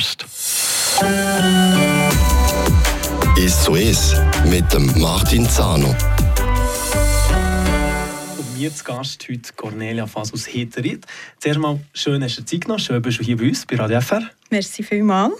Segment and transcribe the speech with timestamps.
[0.00, 0.24] Gast.
[3.36, 5.94] Ist so ist mit dem Martin Zano.
[8.38, 11.04] Und mir zu Gast heute Cornelia Fasus Heterit.
[11.38, 14.00] Zuerst mal schön, dass du Zeit genommen Schön, bist du hier bei uns bei Radio
[14.00, 14.22] FR.
[14.48, 15.34] Merci vielmals.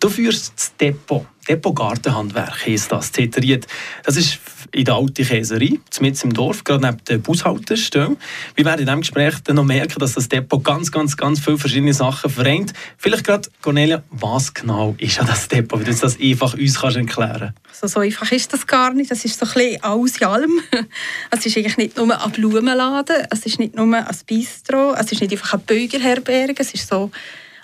[0.00, 1.26] Du führst das Depot.
[1.48, 3.66] Depot Gartenhandwerk heisst das, Zeteriet.
[4.04, 4.38] Das ist
[4.72, 8.16] in der alten Käserei, mitten im Dorf, gerade neben der Bushaltestelle.
[8.54, 11.58] Wir werden in diesem Gespräch dann noch merken, dass das Depot ganz, ganz, ganz viele
[11.58, 12.72] verschiedene Sachen vereint.
[12.98, 16.96] Vielleicht gerade, Cornelia, was genau ist an das Depot, wie du das einfach uns kannst
[16.96, 17.82] erklären kannst?
[17.82, 19.10] Also so einfach ist das gar nicht.
[19.10, 20.60] Das ist so ein bisschen alles in allem.
[21.30, 25.20] Es ist eigentlich nicht nur ein Blumenladen, es ist nicht nur ein Bistro, es ist
[25.20, 27.10] nicht einfach eine Bürgerherberge, es ist so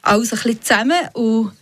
[0.02, 1.52] alles ein bisschen zusammen und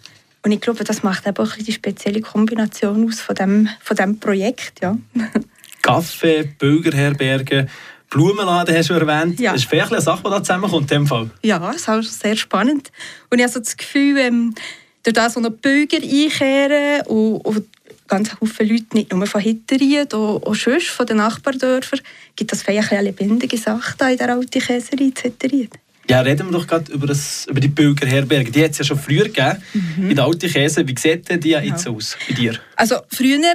[0.45, 4.21] und ich glaube, das macht eben auch die spezielle Kombination aus von dem, von dem
[4.21, 4.83] Projekt.
[4.83, 4.97] Ja.
[5.83, 7.67] Kaffee, Bürgerherberge,
[8.11, 9.41] Blumenladen hast du erwähnt.
[9.41, 9.53] Ja.
[9.53, 11.31] Das ist vielleicht eine Sache, die da zusammenkommt in dem Fall.
[11.43, 12.93] Ja, das ist auch sehr spannend.
[13.31, 14.55] Und ich habe so das Gefühl, ähm,
[15.03, 17.67] durch das, wo noch Bürger einkehren und, und
[18.07, 22.01] ganz viele Leute, nicht nur von Hitteried, auch, auch sonst von den Nachbardörfern,
[22.37, 25.73] gibt das vielleicht eine lebendige Sache da in der alten Käserei in Hitteried.
[26.09, 28.51] Ja, reden wir doch gerade über, das, über die Bürgerherberge.
[28.51, 30.11] Die hat es ja schon früher gegeben, mhm.
[30.11, 30.87] in der alten Käse.
[30.87, 31.61] Wie sieht die ja.
[31.61, 32.59] jetzt aus bei dir?
[32.77, 33.55] Also früher,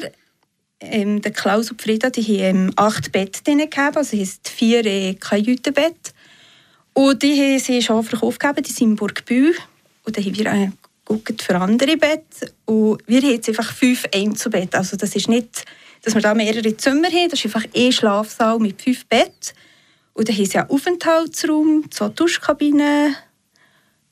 [0.81, 4.85] ähm, der Klaus und Frieda, die haben ähm, acht Betten drin gehabt, also es vier
[4.85, 6.13] äh, Kajütenbett.
[6.93, 9.55] Und die haben sie schon Verkauf gegeben, die sind in Burgbühl.
[10.03, 10.69] Und dann haben wir äh,
[11.05, 12.49] geguckt für andere Betten.
[12.65, 14.77] Und wir haben jetzt einfach fünf Einzelbetten.
[14.77, 15.65] Also das ist nicht,
[16.03, 19.53] dass wir da mehrere Zimmer haben, das ist einfach ein Schlafsaal mit fünf Betten.
[20.19, 23.15] Und dann haben sie einen Aufenthaltsraum, zwei Duschkabinen,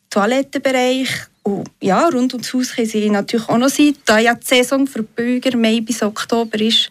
[0.09, 1.09] Toilettenbereich.
[1.43, 3.93] Und ja, rund ums Haus können sie natürlich auch noch sein.
[4.05, 6.89] Da ja die Saison für die Bürger Mai bis Oktober ist,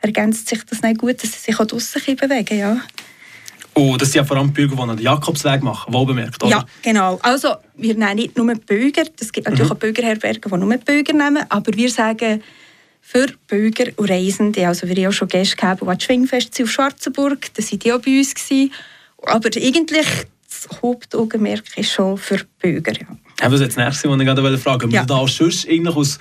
[0.00, 2.76] ergänzt sich das nicht gut, dass sie sich auch draussen bewegen ja.
[3.74, 6.52] Oh, das sind ja vor allem Bürger, die den Jakobsweg machen, wohl bemerkt, oder?
[6.52, 7.18] Ja, genau.
[7.20, 9.76] Also, wir nehmen nicht nur Bürger, es gibt natürlich mhm.
[9.76, 12.44] auch Bürgerherbergen, die nur Bürger nehmen, aber wir sagen,
[13.02, 14.66] für Bürger und Reisende.
[14.66, 17.92] Also wir haben auch schon Gäste gehabt, die das Schwingfest auf Schwarzenburg, da waren die
[17.92, 18.34] auch bei uns.
[18.34, 18.72] Gewesen.
[19.24, 20.06] Aber eigentlich
[20.48, 22.92] das Hauptaugenmerk ist schon für Bürger.
[22.92, 23.06] Ja.
[23.40, 24.94] Ja, das ist das Nächste, was ich gerade fragen wollte.
[24.94, 25.04] Ja.
[25.04, 26.18] da sonst eigentlich aus,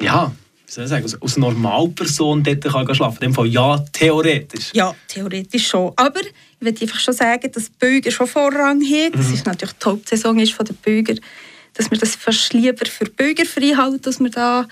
[0.00, 0.30] ja,
[0.66, 4.70] wie soll ich sagen, aus, aus Normalperson dort kann schlafen In dem Fall ja, theoretisch.
[4.74, 5.92] Ja, theoretisch schon.
[5.96, 9.12] Aber ich würde einfach schon sagen, dass Bürger schon Vorrang haben.
[9.12, 9.34] Das mhm.
[9.34, 11.18] ist natürlich die Hauptsaison ist von den Bürgern,
[11.72, 14.68] dass wir das fast lieber für Bürger frei halten, dass wir da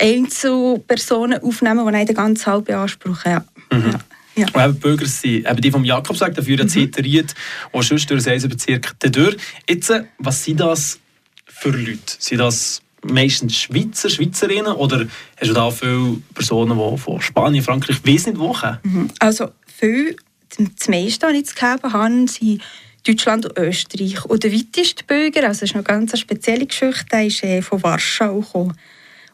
[0.00, 3.32] Einzelpersonen aufnehmen, die den ganzen Halb beanspruchen.
[3.32, 3.44] Ja.
[3.72, 3.94] Mhm.
[4.36, 4.46] Ja.
[4.52, 6.68] Und eben Bürger sind eben die vom Jakobsweg, dafür mhm.
[6.68, 7.34] Zeteriert,
[7.72, 9.36] und sonst durch den Eisenbezirk durch.
[9.68, 10.98] Jetzt, was sind das
[11.46, 11.98] für Leute?
[12.18, 15.06] Sind das meistens Schweizer, Schweizerinnen oder
[15.40, 19.10] hast du da viele Personen, die von Spanien, Frankreich, weiss nicht wo mhm.
[19.18, 20.16] Also viel,
[20.56, 22.62] das meiste, was ich jetzt gegeben habe, sind
[23.06, 24.24] Deutschland und Österreich.
[24.26, 27.62] Und der weiteste Bürger, also das ist noch ganz eine spezielle Geschichte, der ist äh,
[27.62, 28.76] von Warschau gekommen.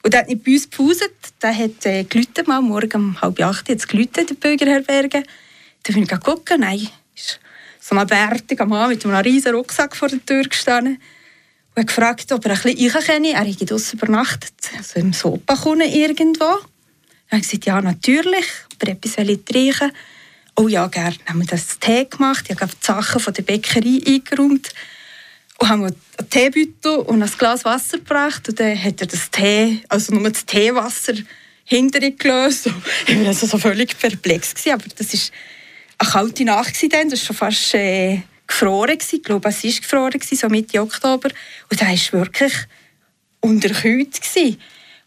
[0.07, 1.11] Und der hat nicht bei uns gepauset.
[1.43, 5.25] Der hat äh, geläutet, mal morgen um halb acht jetzt geläutet, in der Bürgerherberge.
[5.83, 7.41] Dann bin ich gucken, nein, ist
[7.81, 11.03] so ein bärtiger Mann mit einem riesen Rucksack vor der Tür gestanden.
[11.75, 13.33] Und hat gefragt, ob er ein bisschen reinkenne.
[13.33, 16.45] Er hätte draussen übernachtet, also im Sopa irgendwo.
[16.45, 16.61] Dann
[17.33, 19.91] habe ich gesagt, ja, natürlich, ob er etwas trinken
[20.55, 21.17] Oh ja, gerne.
[21.17, 22.45] Dann haben wir das Tee gemacht.
[22.49, 24.73] Ich habe die Sachen von der Bäckerei eingeräumt
[25.59, 25.97] und haben einen
[26.31, 30.45] Teebeutel und ein Glas Wasser gebracht und dann hat er das Tee, also nur das
[30.45, 31.15] Teewasser
[31.65, 32.71] hinter ihm gelöst.
[33.07, 34.55] Ich war also so völlig perplex.
[34.55, 34.73] Gewesen.
[34.73, 35.21] Aber das war
[35.99, 37.11] eine kalte Nacht, dann.
[37.11, 38.97] das war schon fast äh, gefroren.
[38.97, 39.17] Gewesen.
[39.17, 41.31] Ich glaube, es war gefroren, gewesen, so Mitte Oktober.
[41.71, 42.53] Und da war wirklich
[43.41, 44.21] unterkühlt.
[44.21, 44.59] Gewesen.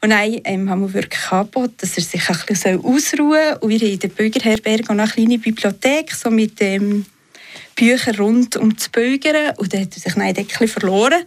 [0.02, 3.58] Und dann ähm, haben wir wirklich angeboten, dass er sich ein bisschen ausruhen soll.
[3.62, 7.06] Und wir haben in der Bürgerherberge auch eine kleine Bibliothek, so mit ähm,
[7.80, 11.24] Bücher rund um das Bürgern und dann hat er sich ein bisschen verloren.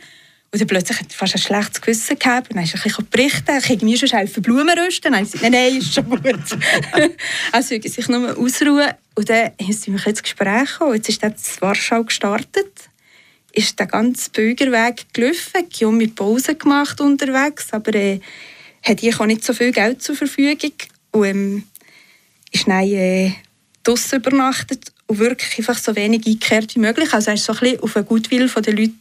[0.54, 2.50] Und dann plötzlich hat er fast ein schlechtes Gewissen gehabt.
[2.50, 5.12] Und dann ist er ein berichten, ich irgendwie schon helfen Blumen rösten.
[5.12, 6.22] Dann gesagt, nein, nein, ist schon gut.
[7.52, 8.90] also er sich nur ausruhen.
[9.14, 10.94] Und dann sind wir ins Gespräch gekommen.
[10.96, 12.70] Jetzt ist das Warschau gestartet.
[13.52, 15.96] Ist der ganze Bürgerweg gelaufen.
[15.96, 17.68] Mit Pause gemacht unterwegs.
[17.72, 18.20] Aber er äh,
[18.82, 20.74] hat ich auch nicht so viel Geld zur Verfügung.
[21.12, 21.64] Und ähm,
[22.50, 23.32] ist dann äh,
[23.84, 27.12] draussen übernachtet und wirklich einfach so wenig eingekehrt wie möglich.
[27.12, 28.92] Also er ist so ein bisschen auf den Gutwill der Leute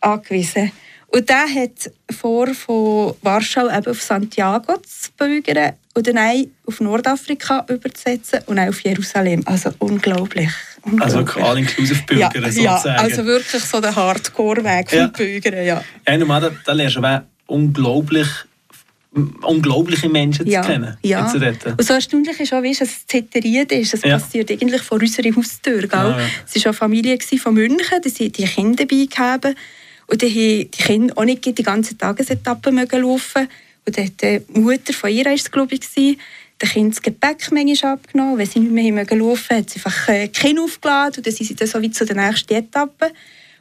[0.00, 0.72] angewiesen.
[1.08, 7.66] Und der hat vor, von Warschau eben auf Santiago zu bürgern und dann auf Nordafrika
[7.68, 9.42] überzusetzen und dann auf Jerusalem.
[9.44, 10.50] Also unglaublich.
[10.82, 11.16] unglaublich.
[11.16, 12.64] Also all-inclusive Bürger ja, sozusagen.
[12.64, 15.10] Ja, also wirklich so der Hardcore-Weg ja.
[15.12, 15.26] vom
[15.64, 15.84] ja.
[16.06, 18.28] Ja, normal, da, da lernst du unglaublich
[19.12, 20.96] unglaubliche Menschen ja, zu kennen.
[21.02, 21.30] Ja.
[21.30, 23.94] Und so erstaunlich ist auch, weißt, dass es zeteriert ist.
[23.94, 24.18] Es ja.
[24.18, 25.80] passiert eigentlich vor unserer Haustür.
[25.80, 25.90] Gell?
[25.92, 26.26] Ah, ja.
[26.46, 29.56] Es war eine Familie von München, die die Kinder dabei gehabt.
[30.06, 33.48] Und dann haben die Kinder auch nicht die ganze Tagesetappe laufen
[33.84, 36.16] Und dann die Mutter von ihr, es, glaube ich, den
[36.68, 38.38] Kindern das Gepäck manchmal abgenommen.
[38.38, 41.34] Wenn sie nicht mehr laufen mögen, hat sie einfach äh, die Kinder aufgeladen und dann
[41.34, 43.10] sind sie dann so wie zu der nächsten Etappe.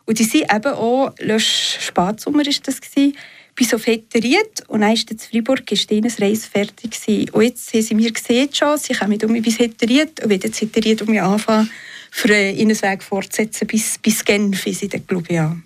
[0.06, 3.16] Und die sind eben auch, letzten Spatsommer war das, gewesen,
[3.60, 7.30] bis auf Heteriet und dann ist in Freiburg ist ihnen Reis fertig gewesen.
[7.32, 10.44] Und jetzt haben sie mir gesehen schon, sie kommen um mich bis Heteriet und werden
[10.44, 11.70] jetzt Heteriet um mich anfangen,
[12.10, 15.58] für äh, ihren Weg fortzusetzen bis, bis Genf, ist ich glaube ich, ja.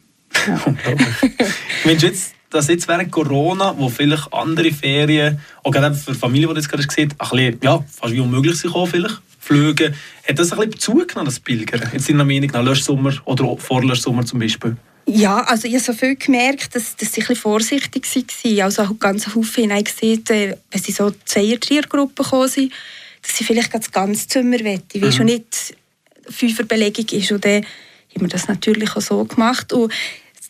[1.84, 6.50] Wenn du jetzt dass jetzt während Corona, wo vielleicht andere Ferien, auch gerade für Familien,
[6.50, 9.94] die jetzt gerade gesehen ein bisschen, ja, fast wie unmöglich sind, vielleicht, Flüge,
[10.28, 11.82] hat das ein bisschen zugenommen, das Pilgern?
[11.92, 14.78] Jetzt in der Meinung nach Löschsommer oder Vorlöschsommer zum Beispiel?
[15.06, 18.62] Ja, also ich habe so viel gemerkt, dass, dass sie ein bisschen vorsichtig waren.
[18.62, 22.72] Also ganz Haufen hinein gesehen, äh, wenn sie so Zweier-, Dreiergruppen gekommen sind,
[23.22, 25.12] dass sie vielleicht das ganze Zimmer wollen, weil mhm.
[25.12, 25.76] schon nicht
[26.30, 27.32] Fünferbelegung ist.
[27.32, 27.66] Und dann
[28.16, 29.74] haben wir das natürlich auch so gemacht.
[29.74, 29.92] Und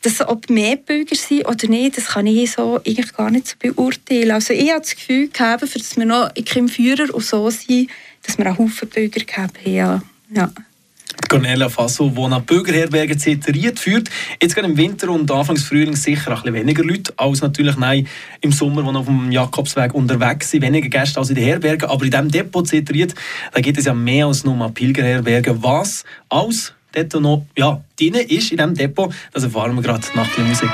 [0.04, 3.56] dass ob mehr Bürger sind oder nicht, das kann ich so eigentlich gar nicht so
[3.58, 4.32] beurteilen.
[4.32, 7.90] Also ich habe das Gefühl gehabt, dass wir noch im Führer und so sind,
[8.22, 9.74] dass wir auch Haufen Bürger gehabt haben.
[9.74, 10.04] Ja.
[10.36, 10.52] ja.
[11.30, 14.10] Cornelia Fasso, die nach Bürgerherbergen zitiert führt.
[14.42, 18.08] Jetzt gerade im Winter und Anfangs Frühling sicher ein bisschen weniger Leute als natürlich nein,
[18.42, 20.62] im Sommer, noch auf dem Jakobsweg unterwegs sind.
[20.62, 21.90] Weniger Gäste als in den Herbergen.
[21.90, 23.16] Aber in diesem Depot zitiert,
[23.52, 25.64] da gibt es ja mehr als nur Pilgerherbergen.
[25.64, 30.28] Was als dort noch ja, drin ist in diesem Depot, das erfahren wir gerade nach
[30.36, 30.70] der Musik.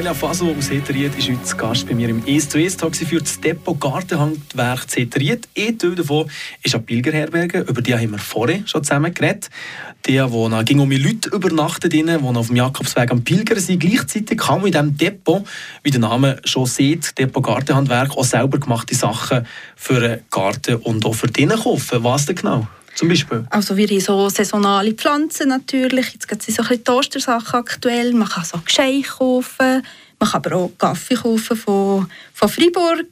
[0.00, 3.18] Cornelia Faso aus Heteriet ist heute Gast bei mir im «Es zu Es» Tag für
[3.18, 5.46] das Depot Gartenhandwerk Heteriet.
[5.54, 6.30] Ein Teil davon
[6.62, 9.50] ist eine Pilgerherberge, über die haben wir vorher schon zusammen geredet.
[10.06, 13.80] Die, noch ging um Leute übernachten, die auf dem Jakobsweg am Pilgern sind.
[13.80, 15.46] Gleichzeitig kann man in diesem Depot,
[15.82, 21.04] wie der Name schon sieht, Depot Gartenhandwerk, auch selber gemachte Sachen für den Garten und
[21.04, 22.02] auch für den kaufen.
[22.02, 22.66] Was denn genau?
[23.00, 23.46] Zum Beispiel?
[23.48, 26.12] Also wir haben so saisonale Pflanzen natürlich.
[26.12, 28.12] Jetzt gibt es so ein bisschen Toastersachen aktuell.
[28.12, 29.82] Man kann so Geschenke kaufen.
[30.18, 33.06] Man kann aber auch Kaffee kaufen von, von Freiburg.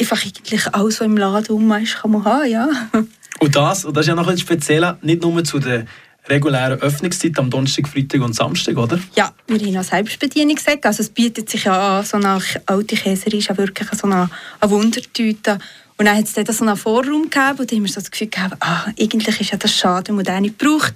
[0.00, 2.68] Einfach eigentlich alles, was im Laden rum ist, kann man haben, ja.
[3.38, 5.86] Und das, und das ist ja noch ein speziell, nicht nur zu der
[6.28, 8.98] regulären Öffnungszeit am Donnerstag, Freitag und Samstag, oder?
[9.16, 10.88] Ja, wir haben noch Selbstbedienungssäcke.
[10.88, 14.28] Also es bietet sich ja an, so nach alte Käser ist ja wirklich so eine,
[14.60, 15.58] eine Wundertüte.
[16.00, 18.10] Und dann hat es dort so einen Vorraum gegeben und da haben wir so das
[18.10, 20.94] Gefühl gehabt, ah, eigentlich ist ja das schade, man den nicht braucht.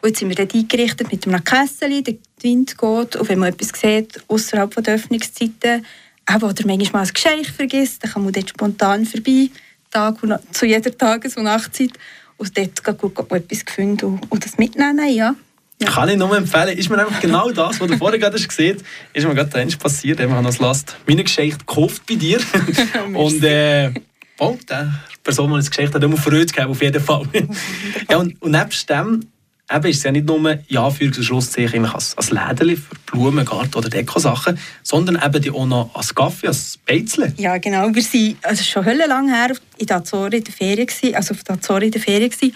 [0.00, 3.50] Und jetzt sind wir dort eingerichtet mit einem Kessel, der Wind geht und wenn man
[3.50, 5.84] etwas sieht, außerhalb der Öffnungszeiten,
[6.30, 9.50] eben, oder manchmal ein Geschenk vergisst, dann kann man dort spontan vorbei,
[9.90, 11.90] Tag und, zu jeder Tages- und Nachtzeit
[12.38, 15.34] und dort gut, gut etwas gefunden und, und das mitnehmen, ja.
[15.78, 15.90] Ja.
[15.90, 16.78] Kann ich nur empfehlen.
[16.78, 19.76] Ist mir einfach genau das, was du vorher gerade hast gesehen hast, ist mir gerade
[19.76, 20.20] passiert.
[20.20, 22.40] Wir haben das Last meine Geschichte gekauft bei dir.
[23.12, 23.92] und äh,
[24.42, 27.26] oh, der Person, die das Geschichte hat, immer Freude gegeben, auf jeden Fall.
[28.10, 29.26] ja, und, und nebst dem
[29.70, 33.44] eben ist es ja nicht nur in Anführungs- und Schlusszeichen als, als Läden für Blumen,
[33.44, 37.32] Garten oder Dekosachen, sondern eben auch noch als Kaffee, als Beizle.
[37.36, 37.88] Ja, genau.
[37.94, 41.56] Wir waren also schon lang her in der Azore in der Ferien, also auf der
[41.56, 42.30] Azore in der Ferien.
[42.30, 42.54] Gewesen.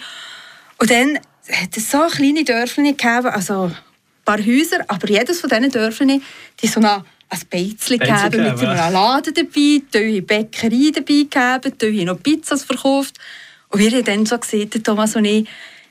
[0.77, 1.17] Und dann
[1.49, 3.75] hat es so kleine Dörfer gegeben, also ein
[4.25, 6.21] paar Häuser, aber jedes von diesen Dörfern
[6.61, 12.21] die so eine ein Beizli gegeben mit einem Laden dabei, eine Bäckerei dabei gegeben, noch
[12.21, 13.17] Pizzas verkauft.
[13.69, 15.47] Und wir haben dann so gesehen, Thomas und ich,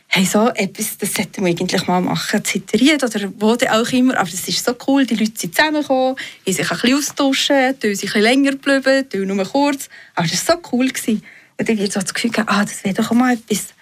[0.08, 4.16] hey, so etwas, das sollten wir eigentlich mal machen, ziteriert oder wo auch immer.
[4.16, 7.84] Aber das ist so cool, die Leute sind zusammengekommen, haben sich ein bisschen austauschen, sind
[7.84, 9.88] ein bisschen länger geblieben, die nur kurz.
[10.14, 10.88] Aber das war so cool.
[10.88, 11.22] Gewesen.
[11.58, 13.74] Und dann habe ich so das Gefühl, ah, das wäre doch mal etwas.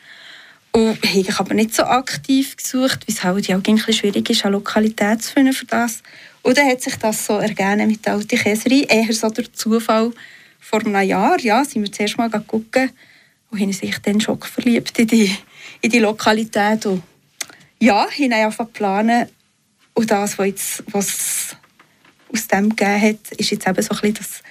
[0.72, 4.28] Und ich habe aber nicht so aktiv gesucht, weil es halt auch ein bisschen schwierig
[4.28, 6.02] ist, eine Lokalität zu finden für das.
[6.44, 8.82] Und dann hat sich das so ergeben mit der alten Käserei.
[8.82, 10.12] Eher so der Zufall
[10.60, 11.40] vor einem Jahr.
[11.40, 12.90] Ja, sind wir zuerst mal gucken
[13.50, 15.34] und haben sich dann schon verliebt in die,
[15.80, 16.84] in die Lokalität.
[16.84, 17.02] Und
[17.80, 19.26] ja, haben einfach planen.
[19.94, 21.56] Und das, was, jetzt, was
[22.30, 24.42] aus dem gegeben hat, ist jetzt eben so ein bisschen das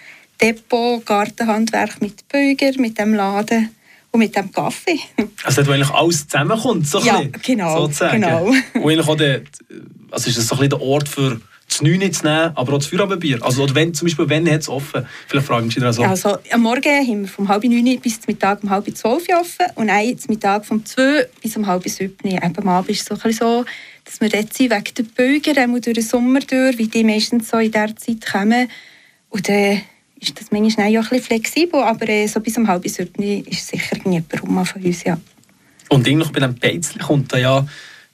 [0.42, 3.70] Depot, Gartenhandwerk mit Böger, mit dem Laden
[4.10, 5.00] und mit dem Kaffee.
[5.44, 8.20] Also dort, wo eigentlich alles zusammenkommt, so ja, genau, sozusagen.
[8.20, 8.46] genau.
[8.46, 9.44] Und eigentlich auch der,
[10.10, 11.40] also ist das so ein bisschen der Ort für
[11.74, 13.44] das 9 zu nehmen, aber auch das Feierabendbier?
[13.44, 15.06] Also, wenn, zum Beispiel, wenn hat es offen?
[15.28, 16.04] Vielleicht fragen Sie das so.
[16.04, 19.66] Also, am Morgen haben wir vom halb neun bis zum Mittag um halb zwölf offen
[19.76, 22.16] und dann zum Mittag vom zwei bis um halb sieben.
[22.24, 23.66] Eben am Abend ist es so, so
[24.06, 27.58] dass wir dort sind, wegen der Bögen, durch den Sommer durch, wie die meistens so
[27.58, 28.70] in dieser Zeit kommen.
[29.30, 29.82] Und dann
[30.20, 33.68] ist das manchmal auch ein bisschen flexibel, aber äh, so bis um halb sieben ist
[33.68, 35.18] sicher niemand rum von uns, ja.
[35.90, 37.66] Und eigentlich bei dem Beizli kommt da ja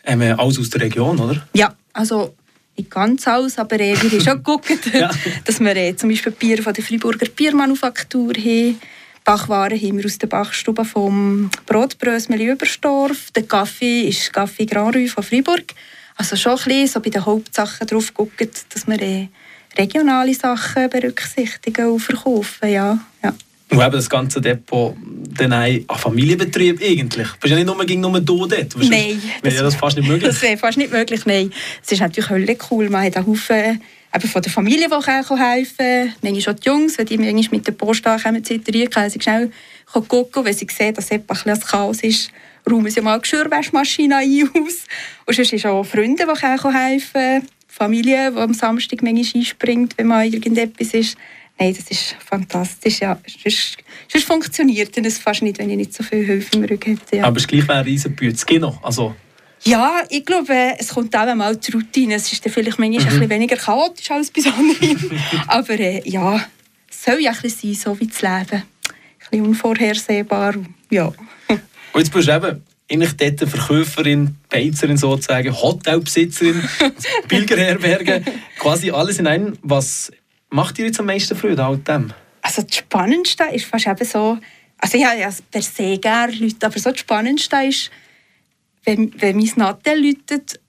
[0.06, 1.48] ähm, alles aus der Region, oder?
[1.54, 2.36] Ja, also
[2.80, 5.12] nicht ganz alles, aber äh, wir haben schon geguckt, ja.
[5.46, 8.80] dass wir äh, zum Beispiel Bier von der Freiburger Biermanufaktur haben.
[9.24, 13.32] Bachwaren haben wir aus der Bachstube vom Brotbrösmeli Überstorf.
[13.32, 15.74] Der Kaffee ist Kaffee Grand Rue von Freiburg.
[16.16, 19.28] Also schon ein bisschen so bei den Hauptsachen drauf gucken, dass wir äh,
[19.78, 22.70] regionale Sachen berücksichtigen und verkaufen.
[22.70, 23.34] Ja, ja.
[23.72, 24.96] Und eben das ganze Depot
[25.38, 27.28] dann ein Familienbetrieb eigentlich.
[27.28, 28.76] Du bist ja nicht nur gegen nur du dort.
[28.78, 29.22] Nein.
[29.42, 30.30] Wäre ja das fast nicht möglich.
[30.30, 31.54] Das wäre fast nicht möglich, nein.
[31.84, 32.90] Es ist natürlich völlig cool.
[32.90, 33.82] Man hat einen Haufen
[34.14, 36.14] eben von der Familie, die helfen können.
[36.22, 39.52] Manchmal schon die Jungs, wenn die manchmal mit der Post ankommen, zittern, können sie schnell
[39.92, 42.32] gucken, wenn sie sehen, dass etwas ein Chaos ist,
[42.70, 44.86] räumen sie mal die Geschirrwaschmaschine ein aus.
[45.26, 47.48] Und sonst sind auch Freunde, die helfen können.
[47.68, 51.18] Familie, die am Samstag manchmal einspringt, wenn mal irgendetwas ist.
[51.60, 53.02] Nein, das ist fantastisch.
[53.02, 53.20] Ja.
[53.44, 57.18] Sonst, sonst funktioniert es fast nicht, wenn ich nicht so viel Hilfe im Rücken hätte.
[57.18, 57.26] Ja.
[57.26, 58.74] Aber es ist gleich ein Riesenbüte.
[58.82, 59.14] Also
[59.64, 62.16] ja, ich glaube, es kommt auch mal die Routine.
[62.16, 63.08] Es ist dann vielleicht manchmal mhm.
[63.08, 65.22] ein bisschen weniger chaotisch als bei anderen.
[65.48, 66.46] Aber äh, ja,
[66.90, 68.64] es soll ja ein bisschen sein, so wie das Leben.
[68.64, 68.64] Ein
[69.30, 70.56] bisschen unvorhersehbar.
[70.90, 71.08] Ja.
[71.48, 71.62] Und
[71.96, 76.64] jetzt bist du eben eigentlich dort Verkäuferin, Beizerin sozusagen, Hotelbesitzerin,
[77.28, 78.24] Pilgerherberge,
[78.58, 79.58] quasi alles in einem.
[79.62, 80.12] Was
[80.50, 82.14] macht dir jetzt am meisten Freude an dem?
[82.42, 84.38] Also das Spannendste ist fast eben so,
[84.78, 87.92] also ich habe ja per se gerne Leute, aber so das Spannendste ist,
[88.86, 90.60] wenn, wenn mein Nattel läutet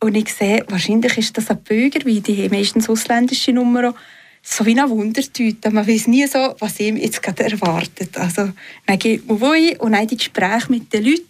[0.00, 3.94] und ich sehe, wahrscheinlich ist das ein Bürger, weil die haben meistens ausländische Nummern,
[4.42, 5.70] so wie eine Wundertüte.
[5.70, 8.16] Man weiß nie so, was ihm jetzt gerade erwartet.
[8.16, 8.50] Also,
[8.86, 11.24] dann geht man wohin und dann die Gespräche mit den Leuten,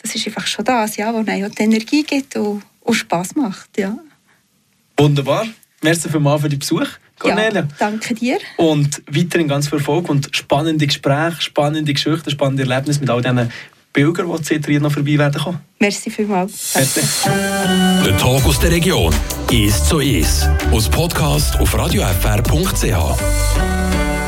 [0.00, 3.76] das ist einfach schon das, ja, was einem die Energie gibt und, und Spass macht.
[3.76, 3.98] Ja.
[4.96, 5.48] Wunderbar.
[5.82, 6.88] Merci vielmals für den Besuch,
[7.18, 7.60] Cornelia.
[7.60, 8.38] Ja, danke dir.
[8.56, 13.50] Und weiterhin ganz viel Erfolg und spannende Gespräche, spannende Geschichten, spannende Erlebnisse mit all diesen
[13.92, 15.60] Bürgern, die Zitterien noch vorbei werden kommen.
[15.78, 16.74] Merci vielmals.
[16.74, 17.00] Merci.
[18.04, 19.14] Der Tag aus der Region.
[19.50, 20.48] Ist so ist.
[20.70, 23.77] Aus Podcast auf radiofr.ch.